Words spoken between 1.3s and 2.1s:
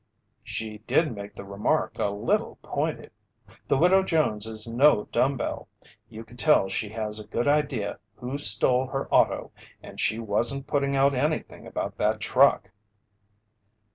the remark a